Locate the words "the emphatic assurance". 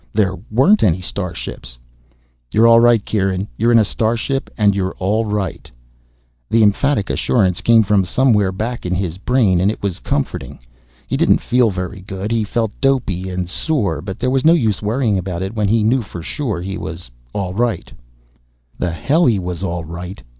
6.49-7.61